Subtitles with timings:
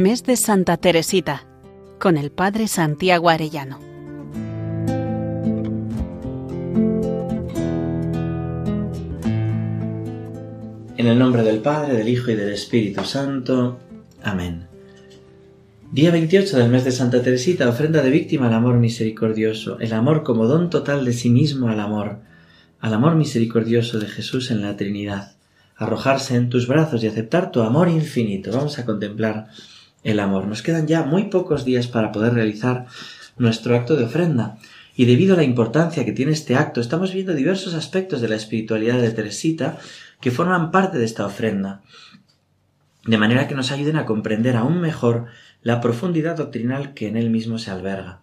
[0.00, 1.46] Mes de Santa Teresita,
[1.98, 3.78] con el Padre Santiago Arellano.
[10.96, 13.78] En el nombre del Padre, del Hijo y del Espíritu Santo.
[14.22, 14.68] Amén.
[15.92, 20.22] Día 28 del mes de Santa Teresita, ofrenda de víctima al amor misericordioso, el amor
[20.22, 22.20] como don total de sí mismo al amor,
[22.80, 25.36] al amor misericordioso de Jesús en la Trinidad,
[25.76, 28.50] arrojarse en tus brazos y aceptar tu amor infinito.
[28.50, 29.48] Vamos a contemplar
[30.04, 30.46] el amor.
[30.46, 32.86] Nos quedan ya muy pocos días para poder realizar
[33.38, 34.58] nuestro acto de ofrenda.
[34.96, 38.36] Y debido a la importancia que tiene este acto, estamos viendo diversos aspectos de la
[38.36, 39.78] espiritualidad de Teresita
[40.20, 41.80] que forman parte de esta ofrenda,
[43.06, 45.26] de manera que nos ayuden a comprender aún mejor
[45.62, 48.20] la profundidad doctrinal que en él mismo se alberga.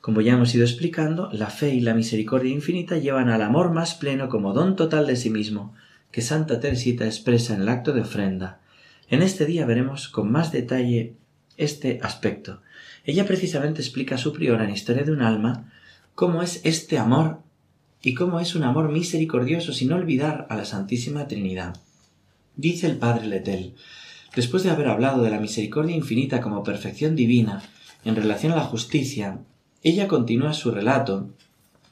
[0.00, 3.94] Como ya hemos ido explicando, la fe y la misericordia infinita llevan al amor más
[3.94, 5.74] pleno como don total de sí mismo,
[6.10, 8.60] que Santa Teresita expresa en el acto de ofrenda.
[9.08, 11.14] En este día veremos con más detalle
[11.56, 12.62] este aspecto.
[13.04, 15.72] Ella precisamente explica a su priora en Historia de un alma
[16.14, 17.40] cómo es este amor
[18.02, 21.76] y cómo es un amor misericordioso sin olvidar a la Santísima Trinidad.
[22.56, 23.74] Dice el Padre Letel,
[24.36, 27.62] después de haber hablado de la misericordia infinita como perfección divina
[28.04, 29.40] en relación a la justicia,
[29.82, 31.30] ella continúa su relato,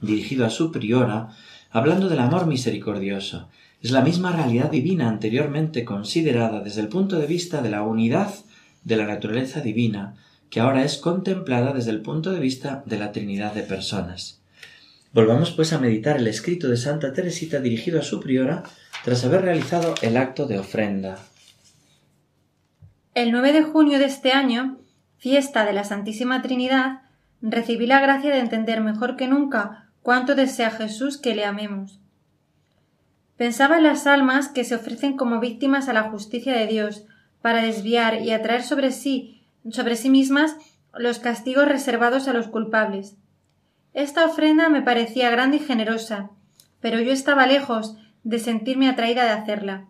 [0.00, 1.30] dirigido a su priora,
[1.70, 3.48] hablando del amor misericordioso.
[3.82, 8.32] Es la misma realidad divina anteriormente considerada desde el punto de vista de la unidad
[8.84, 10.14] de la naturaleza divina,
[10.50, 14.40] que ahora es contemplada desde el punto de vista de la Trinidad de personas.
[15.12, 18.62] Volvamos pues a meditar el escrito de Santa Teresita dirigido a su priora
[19.04, 21.18] tras haber realizado el acto de ofrenda.
[23.14, 24.78] El 9 de junio de este año,
[25.18, 27.02] fiesta de la Santísima Trinidad,
[27.40, 32.01] recibí la gracia de entender mejor que nunca cuánto desea Jesús que le amemos.
[33.42, 37.02] Pensaba en las almas que se ofrecen como víctimas a la justicia de Dios
[37.40, 40.54] para desviar y atraer sobre sí, sobre sí mismas
[40.94, 43.16] los castigos reservados a los culpables.
[43.94, 46.30] Esta ofrenda me parecía grande y generosa,
[46.80, 49.86] pero yo estaba lejos de sentirme atraída de hacerla.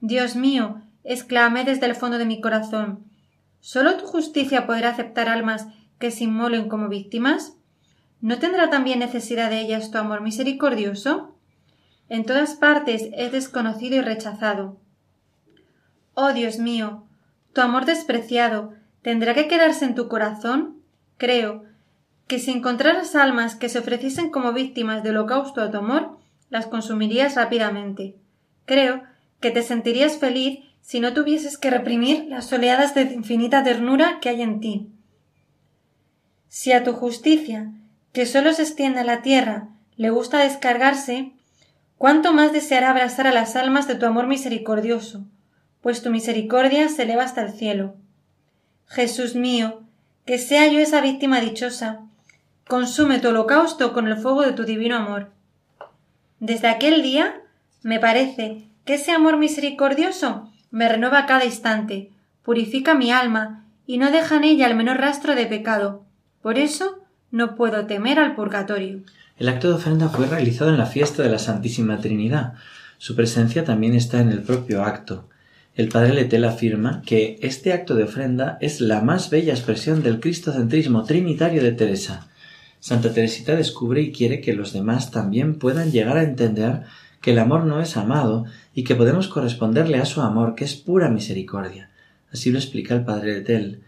[0.00, 3.04] Dios mío, exclamé desde el fondo de mi corazón,
[3.60, 5.68] ¿sólo tu justicia podrá aceptar almas
[6.00, 7.54] que se inmolen como víctimas?
[8.20, 11.37] ¿No tendrá también necesidad de ellas tu amor misericordioso?
[12.08, 14.78] En todas partes es desconocido y rechazado.
[16.14, 17.04] Oh Dios mío,
[17.52, 20.82] tu amor despreciado tendrá que quedarse en tu corazón.
[21.16, 21.64] Creo
[22.26, 26.18] que si encontraras almas que se ofreciesen como víctimas de holocausto a tu amor,
[26.50, 28.16] las consumirías rápidamente.
[28.64, 29.02] Creo
[29.40, 34.30] que te sentirías feliz si no tuvieses que reprimir las oleadas de infinita ternura que
[34.30, 34.88] hay en ti.
[36.48, 37.72] Si a tu justicia,
[38.12, 41.32] que sólo se extiende a la tierra, le gusta descargarse,
[41.98, 45.24] cuánto más deseará abrazar a las almas de tu amor misericordioso,
[45.82, 47.96] pues tu misericordia se eleva hasta el cielo.
[48.86, 49.82] Jesús mío,
[50.24, 52.00] que sea yo esa víctima dichosa,
[52.66, 55.30] consume tu holocausto con el fuego de tu divino amor.
[56.40, 57.42] Desde aquel día
[57.82, 62.10] me parece que ese amor misericordioso me renueva cada instante,
[62.42, 66.04] purifica mi alma y no deja en ella el menor rastro de pecado.
[66.42, 67.00] Por eso
[67.30, 69.02] no puedo temer al purgatorio.
[69.38, 72.54] El acto de ofrenda fue realizado en la fiesta de la Santísima Trinidad.
[72.98, 75.28] Su presencia también está en el propio acto.
[75.76, 80.18] El padre Letel afirma que este acto de ofrenda es la más bella expresión del
[80.18, 82.26] cristocentrismo trinitario de Teresa.
[82.80, 86.82] Santa Teresita descubre y quiere que los demás también puedan llegar a entender
[87.20, 88.44] que el amor no es amado
[88.74, 91.90] y que podemos corresponderle a su amor, que es pura misericordia.
[92.32, 93.82] Así lo explica el padre Letel.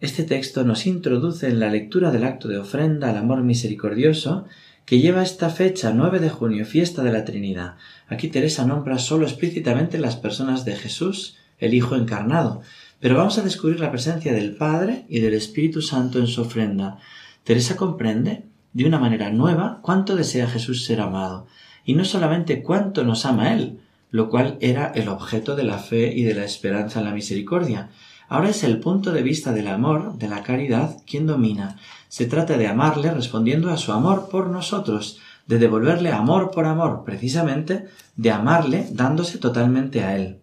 [0.00, 4.46] Este texto nos introduce en la lectura del acto de ofrenda al amor misericordioso
[4.88, 7.74] que lleva esta fecha 9 de junio, fiesta de la Trinidad.
[8.06, 12.62] Aquí Teresa nombra solo explícitamente las personas de Jesús, el Hijo encarnado,
[12.98, 17.00] pero vamos a descubrir la presencia del Padre y del Espíritu Santo en su ofrenda.
[17.44, 21.46] Teresa comprende de una manera nueva cuánto desea Jesús ser amado,
[21.84, 26.14] y no solamente cuánto nos ama Él, lo cual era el objeto de la fe
[26.16, 27.90] y de la esperanza en la misericordia.
[28.28, 31.78] Ahora es el punto de vista del amor, de la caridad, quien domina.
[32.08, 37.04] Se trata de amarle respondiendo a su amor por nosotros, de devolverle amor por amor,
[37.06, 37.86] precisamente
[38.16, 40.40] de amarle dándose totalmente a Él.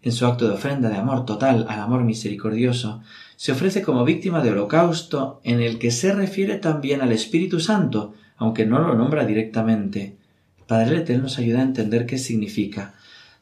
[0.00, 3.02] En su acto de ofrenda de amor total al amor misericordioso,
[3.36, 8.14] se ofrece como víctima de holocausto en el que se refiere también al Espíritu Santo,
[8.38, 10.16] aunque no lo nombra directamente.
[10.66, 12.94] Padre Letel nos ayuda a entender qué significa.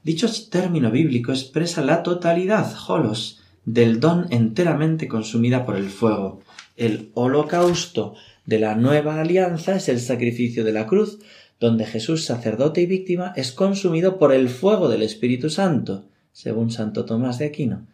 [0.02, 6.40] Dicho término bíblico expresa la totalidad, holos, del don enteramente consumida por el fuego.
[6.76, 8.14] El holocausto
[8.46, 11.18] de la nueva alianza es el sacrificio de la cruz,
[11.60, 17.04] donde Jesús, sacerdote y víctima, es consumido por el fuego del Espíritu Santo, según Santo
[17.04, 17.86] Tomás de Aquino.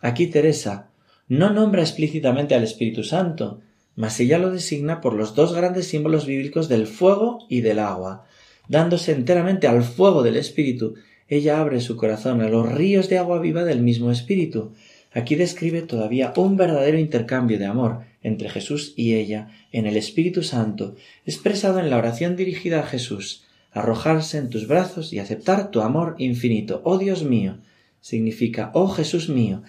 [0.00, 0.88] Aquí Teresa
[1.26, 3.60] no nombra explícitamente al Espíritu Santo,
[3.96, 8.24] mas ella lo designa por los dos grandes símbolos bíblicos del fuego y del agua.
[8.68, 10.94] Dándose enteramente al fuego del Espíritu,
[11.26, 14.72] ella abre su corazón a los ríos de agua viva del mismo Espíritu.
[15.12, 20.42] Aquí describe todavía un verdadero intercambio de amor entre Jesús y ella en el Espíritu
[20.42, 25.80] Santo, expresado en la oración dirigida a Jesús, arrojarse en tus brazos y aceptar tu
[25.80, 26.82] amor infinito.
[26.84, 27.58] Oh Dios mío,
[28.00, 29.62] significa, oh Jesús mío.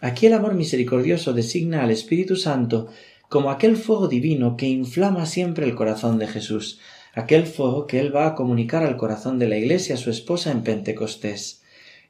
[0.00, 2.88] Aquí el amor misericordioso designa al Espíritu Santo
[3.28, 6.78] como aquel fuego divino que inflama siempre el corazón de Jesús,
[7.14, 10.62] aquel fuego que Él va a comunicar al corazón de la Iglesia, su esposa, en
[10.62, 11.62] Pentecostés.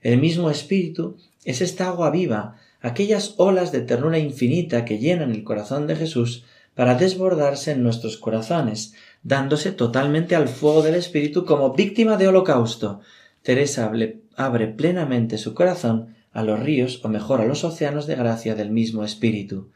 [0.02, 5.42] El mismo Espíritu es esta agua viva, aquellas olas de ternura infinita que llenan el
[5.42, 6.44] corazón de Jesús
[6.76, 8.94] para desbordarse en nuestros corazones,
[9.24, 13.00] dándose totalmente al fuego del Espíritu como víctima de holocausto.
[13.42, 13.90] Teresa
[14.36, 18.70] abre plenamente su corazón a los ríos, o mejor a los océanos de gracia del
[18.70, 19.72] mismo Espíritu.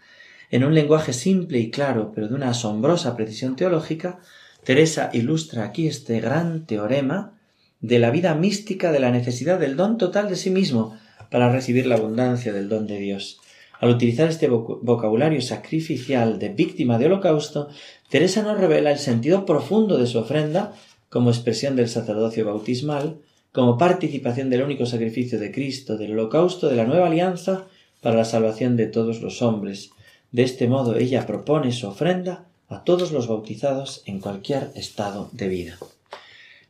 [0.49, 4.21] En un lenguaje simple y claro, pero de una asombrosa precisión teológica,
[4.63, 7.33] Teresa ilustra aquí este gran teorema
[7.81, 10.97] de la vida mística de la necesidad del don total de sí mismo
[11.31, 13.41] para recibir la abundancia del don de Dios.
[13.81, 17.69] Al utilizar este vocabulario sacrificial de víctima de holocausto,
[18.11, 20.75] Teresa nos revela el sentido profundo de su ofrenda
[21.09, 23.17] como expresión del sacerdocio bautismal,
[23.53, 27.67] como participación del único sacrificio de Cristo, del holocausto de la nueva alianza
[28.01, 29.91] para la salvación de todos los hombres.
[30.31, 35.49] De este modo ella propone su ofrenda a todos los bautizados en cualquier estado de
[35.49, 35.79] vida.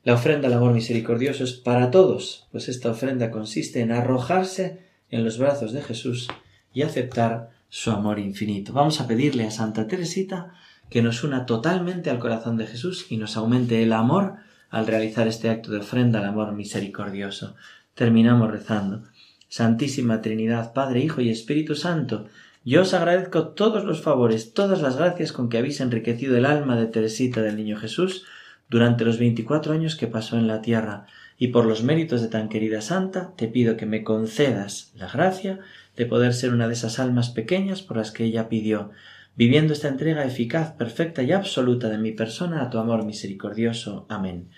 [0.02, 4.80] La ofrenda al amor misericordioso es para todos, pues esta ofrenda consiste en arrojarse
[5.10, 6.28] en los brazos de Jesús
[6.72, 8.72] y aceptar su amor infinito.
[8.72, 10.54] Vamos a pedirle a Santa Teresita
[10.88, 14.36] que nos una totalmente al corazón de Jesús y nos aumente el amor
[14.70, 17.54] al realizar este acto de ofrenda al amor misericordioso.
[17.94, 19.02] Terminamos rezando.
[19.48, 22.26] Santísima Trinidad, Padre, Hijo y Espíritu Santo,
[22.64, 26.76] yo os agradezco todos los favores, todas las gracias con que habéis enriquecido el alma
[26.76, 28.24] de Teresita del Niño Jesús
[28.70, 31.06] durante los veinticuatro años que pasó en la tierra,
[31.36, 35.58] y por los méritos de tan querida santa, te pido que me concedas la gracia
[35.96, 38.90] de poder ser una de esas almas pequeñas por las que ella pidió,
[39.36, 44.06] viviendo esta entrega eficaz, perfecta y absoluta de mi persona a tu amor misericordioso.
[44.08, 44.50] Amén.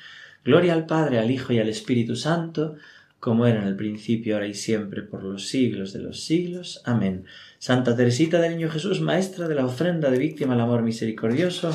[0.44, 2.76] Gloria al Padre, al Hijo y al Espíritu Santo,
[3.22, 6.82] como era en el principio, ahora y siempre, por los siglos de los siglos.
[6.84, 7.24] Amén.
[7.60, 11.70] Santa Teresita del Niño Jesús, maestra de la ofrenda de víctima al amor misericordioso,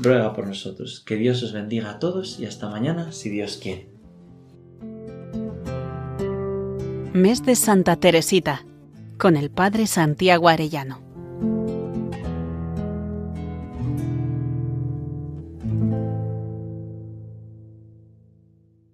[0.00, 1.04] ruega por nosotros.
[1.06, 3.88] Que Dios os bendiga a todos y hasta mañana, si Dios quiere.
[7.12, 8.64] Mes de Santa Teresita,
[9.18, 11.07] con el Padre Santiago Arellano.